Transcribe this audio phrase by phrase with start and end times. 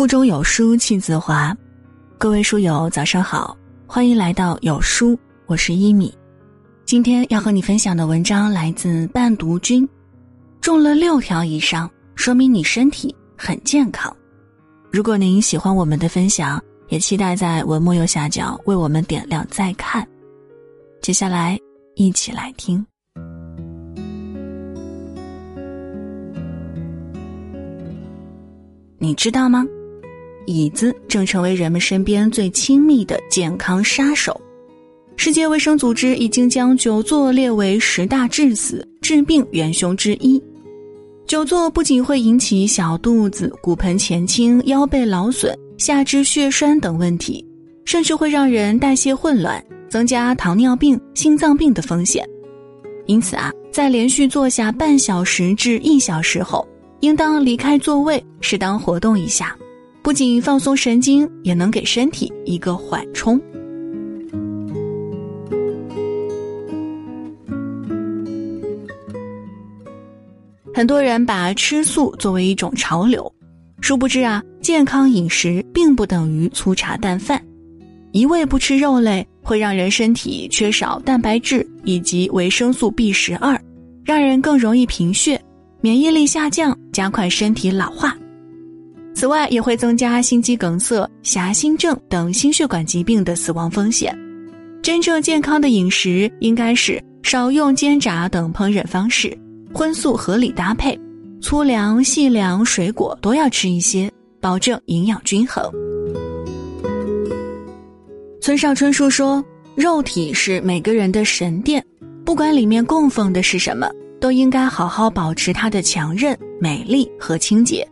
[0.00, 1.54] 腹中有书气自华，
[2.16, 3.54] 各位书友早上好，
[3.86, 6.10] 欢迎来到有书，我是一米。
[6.86, 9.86] 今天要和你分享的文章来自伴读君，
[10.58, 14.10] 中了六条以上，说明你身体很健康。
[14.90, 16.58] 如果您喜欢我们的分享，
[16.88, 20.08] 也期待在文末右下角为我们点亮再看。
[21.02, 21.58] 接下来
[21.94, 22.82] 一起来听。
[28.96, 29.62] 你知道吗？
[30.50, 34.38] 椅子正成为人们身边最亲密的健康杀手。
[35.16, 40.42] 世界卫生组织已经将久坐列为十大致死致病元凶之一。
[41.26, 47.44] 久坐不仅会引起小肚子、骨盆前倾、腰背劳损、下肢血栓等问题，
[47.84, 52.26] 甚至会让人代谢混乱，增加糖尿病、心脏病的风险。
[53.06, 56.66] 因此啊，在连续坐下半小时至一小时后，
[57.00, 59.56] 应当离开座位，适当活动一下。
[60.02, 63.40] 不仅放松神经，也能给身体一个缓冲。
[70.72, 73.30] 很多人把吃素作为一种潮流，
[73.82, 77.40] 殊不知啊，健康饮食并不等于粗茶淡饭。
[78.12, 83.60] 一味不吃肉类，会让人身体缺少蛋白质以及维生素 B 十二，
[84.04, 85.40] 让人更容易贫血、
[85.82, 88.16] 免疫力下降，加快身体老化。
[89.20, 94.18] 此外，也会增加心肌梗塞、狭心症等心血管疾病的死亡风险。
[94.80, 99.36] 真正健康的饮食应该是少用煎炸等烹饪方式，
[99.74, 100.98] 荤素合理搭配，
[101.42, 105.70] 粗粮、细粮、水果都要吃一些，保证营养均衡。
[108.40, 109.44] 村上春树说
[109.76, 111.84] ：“肉体是每个人的神殿，
[112.24, 113.86] 不管里面供奉的是什么，
[114.18, 117.86] 都应该好好保持它的强韧、美丽和清洁。”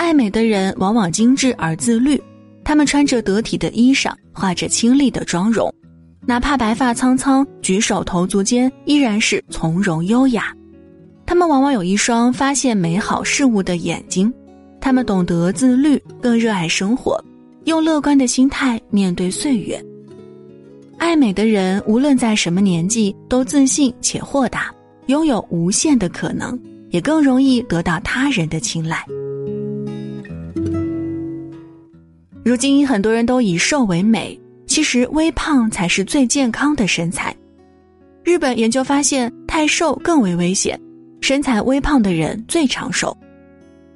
[0.00, 2.18] 爱美的人往往精致而自律，
[2.64, 5.70] 他们穿着得体的衣裳，画着清丽的妆容，
[6.26, 10.56] 哪怕白发苍苍，举手投足间依然是从容优雅。
[11.26, 14.32] 他们往往有一双发现美好事物的眼睛，
[14.80, 17.22] 他们懂得自律，更热爱生活，
[17.66, 19.78] 用乐观的心态面对岁月。
[20.96, 24.74] 爱美的人无论在什么年纪都自信且豁达，
[25.08, 26.58] 拥有无限的可能，
[26.88, 29.04] 也更容易得到他人的青睐。
[32.42, 37.34] 如今很多人都以瘦为美，其实微胖才是最健康的身材。
[38.24, 40.80] 日本研究发现，太瘦更为危险，
[41.20, 43.16] 身材微胖的人最长寿。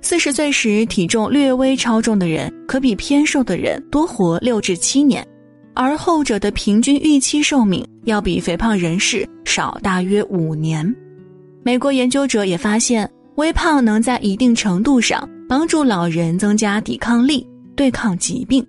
[0.02, 5.26] 四十岁时体重略微超重的人，可比偏瘦的人多活六至七年，
[5.72, 10.94] 而后者的平均预期寿命要比肥胖人士少大约五年。
[11.62, 17.46] 美国研究者也发现，微胖能在一定程度上帮助老人增加抵抗力。
[17.74, 18.66] 对抗疾病，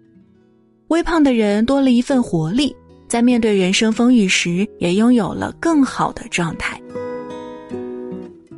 [0.88, 2.76] 微胖的人多了一份活力，
[3.08, 6.80] 在面对人生风雨时，也拥有了更好的状态。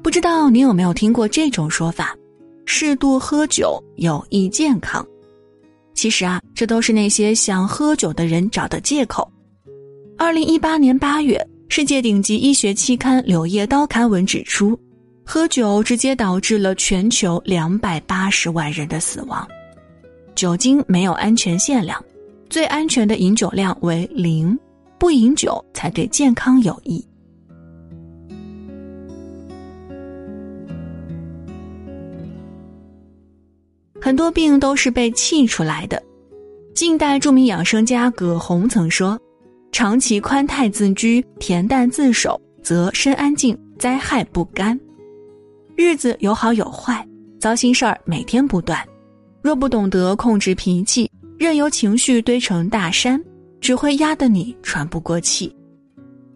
[0.01, 2.15] 不知道你有没有听过这种说法：
[2.65, 5.05] 适度喝酒有益健康。
[5.93, 9.29] 其实啊，这都是那些想喝酒的人找的借口。
[10.17, 14.79] 二零一八年八月，世界顶级医学期刊《柳叶刀》刊文指出，
[15.25, 19.45] 喝酒直接导致了全球两百八十万人的死亡。
[20.37, 21.99] 酒精没有安全限量，
[22.47, 24.55] 最安全的饮酒量为零，
[24.99, 27.03] 不饮酒才对健康有益。
[33.99, 36.01] 很多病都是被气出来的。
[36.75, 39.19] 近代著名养生家葛洪曾说
[39.73, 44.79] ：“长期宽泰自居，恬淡自守，则身安静，灾害不干。
[45.75, 47.03] 日子有好有坏，
[47.39, 48.79] 糟心事儿每天不断。”
[49.47, 53.17] 若不懂得控制脾气，任由情绪堆成大山，
[53.61, 55.55] 只会压得你喘不过气，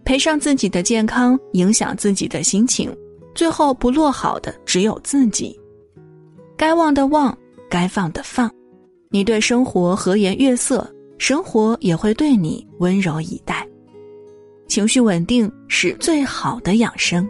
[0.05, 2.89] 赔上自己的健康，影响自己的心情，
[3.35, 5.59] 最后不落好的只有自己。
[6.55, 7.37] 该忘的忘，
[7.69, 8.49] 该放的放，
[9.09, 13.67] 你对生活和颜悦色，生活也会对你温柔以待。
[14.69, 17.27] 情绪稳定是最好的养生。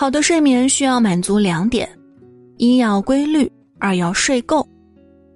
[0.00, 1.88] 好的睡眠需要满足两点：
[2.56, 3.50] 一要规律，
[3.80, 4.64] 二要睡够。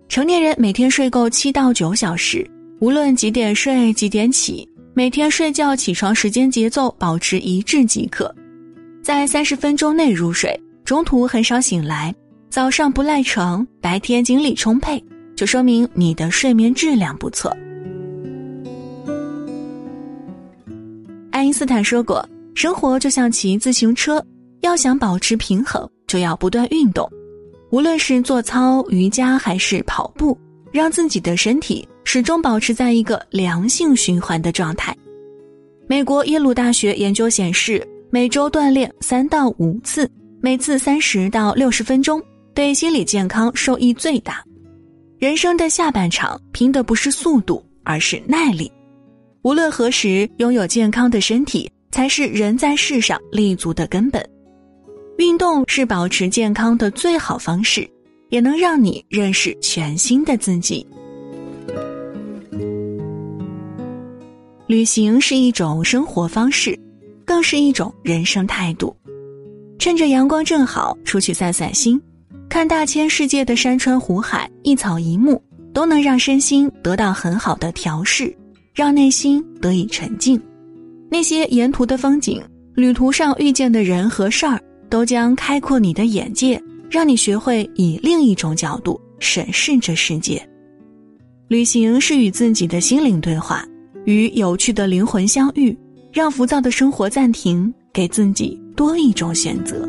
[0.09, 2.49] 成年人每天睡够七到九小时，
[2.79, 4.65] 无论几点睡几点起，
[4.95, 8.33] 每天睡觉起床时间节奏保持一致即可。
[9.03, 12.15] 在三十分钟内入睡，中途很少醒来，
[12.49, 15.05] 早上不赖床，白天精力充沛，
[15.35, 17.53] 就说明你的睡眠质量不错。
[21.33, 22.25] 爱因斯坦说过
[22.55, 24.25] ：“生活就像骑自行车。”
[24.63, 27.09] 要想保持平衡，就要不断运动，
[27.71, 30.39] 无论是做操、瑜伽还是跑步，
[30.71, 34.97] 让自己的身体始终保持在一个良性循环的状态。
[35.89, 40.09] 美国耶鲁大学研究显示，每周锻炼三到五次，
[40.41, 42.23] 每次三十到六十分钟，
[42.55, 44.43] 对心理健康受益最大。
[45.19, 48.71] 人生的下半场拼的不是速度，而是耐力。
[49.43, 54.25] 无论何时，拥有健康的身体才是人在世上立足的根本。
[55.23, 57.89] 运动是保持健康的最好方式，
[58.31, 60.85] 也能让你认识全新的自己。
[64.67, 66.77] 旅行是一种生活方式，
[67.25, 68.97] 更是一种人生态度。
[69.79, 72.01] 趁着阳光正好，出去散散心，
[72.49, 75.41] 看大千世界的山川湖海、一草一木，
[75.73, 78.37] 都能让身心得到很好的调试。
[78.75, 80.41] 让内心得以沉静，
[81.09, 82.43] 那些沿途的风景、
[82.75, 84.59] 旅途上遇见的人和事儿，
[84.93, 90.47] 都将开阔你的眼界，让你学会以另一种角度审视这世界。
[91.49, 93.67] 旅行是与自己的心灵对话，
[94.05, 95.75] 与有趣的灵魂相遇，
[96.13, 99.89] 让浮躁的生活暂停，给自己多一种选择。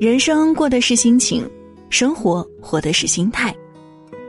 [0.00, 1.48] 人生过的是心情，
[1.88, 3.54] 生活活的是心态。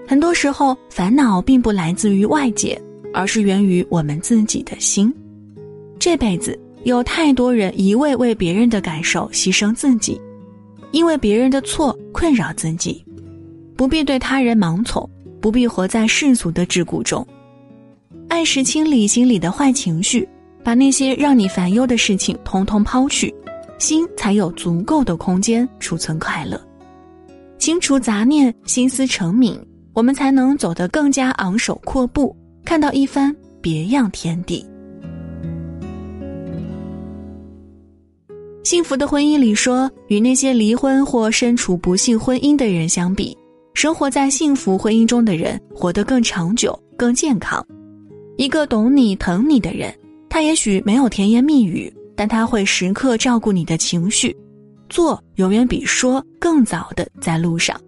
[0.07, 2.79] 很多时候，烦恼并不来自于外界，
[3.11, 5.11] 而是源于我们自己的心。
[6.05, 10.21] 这辈子有太多人一味为别人的感受牺牲自己，
[10.91, 13.03] 因为别人的错困扰自己，
[13.75, 15.09] 不必对他人盲从，
[15.41, 17.25] 不必活在世俗的桎梏中。
[18.29, 20.29] 按时清理心里的坏情绪，
[20.63, 23.33] 把那些让你烦忧的事情通通抛去，
[23.79, 26.61] 心才有足够的空间储存快乐。
[27.57, 29.59] 清除杂念，心思澄明。
[29.91, 34.63] 我们才能走得更加昂首阔步，看到一番别样天地。
[38.65, 43.37] 幸福的婚姻里说，与那些离婚或身处不幸婚姻的人相比，
[43.75, 47.63] 生活在幸福婚姻中的人活得更长久、更健康。
[48.37, 49.93] 一个懂你、疼你的人，
[50.27, 54.35] 他也许没有甜言蜜语，但他会时刻照顾你的情绪，
[54.89, 57.79] 做永远比说更早的在路上。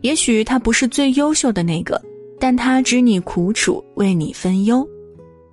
[0.00, 2.00] 也许他不是最优秀的那个，
[2.40, 4.88] 但他知你苦楚，为你分忧。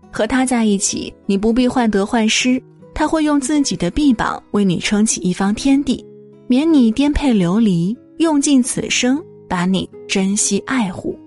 [0.09, 2.59] 和他在一起，你不必患得患失，
[2.99, 6.05] 他会用自己的臂膀为你撑起一方天地，
[6.49, 11.17] 免你颠沛流离，用尽此生把你珍惜爱护。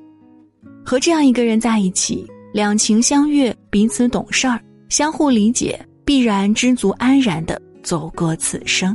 [0.84, 4.60] 和这样一个人在一起，两情相悦，彼此懂事儿，
[4.90, 8.94] 相互理解，必然知足安然的走过此生。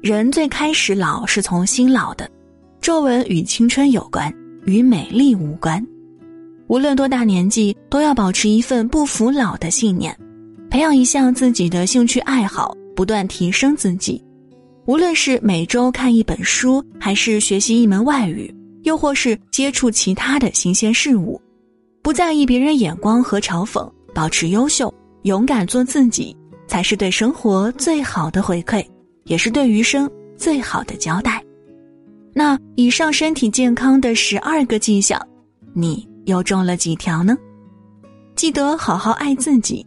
[0.00, 2.30] 人最开始老是从心老的，
[2.80, 4.32] 皱纹与青春有关，
[4.64, 5.84] 与美丽无关。
[6.68, 10.16] 无论多大年纪，都要保持一份不服老的信念，
[10.70, 14.22] 培养一项自己的兴趣爱好，不断提升自己。
[14.86, 21.40] 无论是每周看一本书，还是学习一门外语，又或是接触其他的新鲜事物，
[22.02, 24.92] 不在意别人眼光和嘲讽，保持优秀，
[25.22, 26.36] 勇敢做自己，
[26.66, 28.84] 才是对生活最好的回馈。
[29.24, 31.41] 也是对余生最好的交代。
[32.34, 35.20] 那以上身体健康的十二个迹象，
[35.74, 37.36] 你又中了几条呢？
[38.34, 39.86] 记得好好爱自己，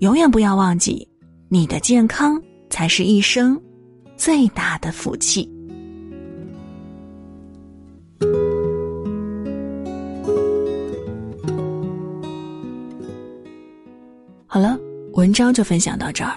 [0.00, 1.06] 永远不要忘记，
[1.48, 3.60] 你的健康才是一生
[4.16, 5.48] 最大的福气。
[14.46, 14.76] 好了，
[15.12, 16.36] 文章就分享到这儿。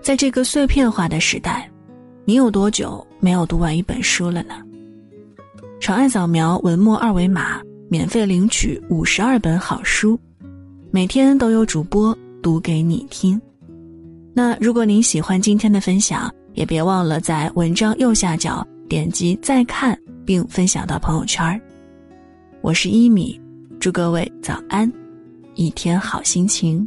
[0.00, 1.68] 在这个碎片化的时代，
[2.28, 4.56] 你有多久没有读完一本书了呢？
[5.78, 10.18] 长按扫描文末二维码，免费领取五十二本好书，
[10.90, 13.40] 每天都有主播读给你听。
[14.34, 21.60] 那如果您喜欢今天的分享，也别忘了在文章右下角点击再看，并分享到朋友圈。
[22.60, 23.40] 我是一米，
[23.78, 24.92] 祝各位早安，
[25.54, 26.86] 一天好心情。